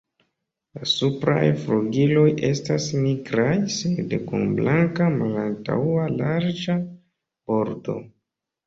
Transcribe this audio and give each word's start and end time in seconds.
La 0.77 0.87
supraj 0.91 1.43
flugiloj 1.65 2.23
estas 2.49 2.89
nigraj 3.03 3.53
sed 3.77 4.17
kun 4.33 4.49
blanka 4.63 5.11
malantaŭa 5.21 6.11
larĝa 6.19 6.83
bordo. 6.89 8.03